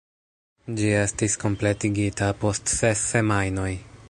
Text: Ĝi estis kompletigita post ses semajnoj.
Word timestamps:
Ĝi 0.79 0.87
estis 1.01 1.37
kompletigita 1.45 2.31
post 2.45 2.75
ses 2.81 3.09
semajnoj. 3.15 3.73